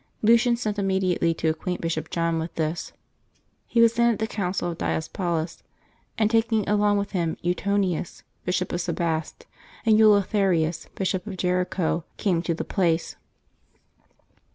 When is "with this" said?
2.39-2.91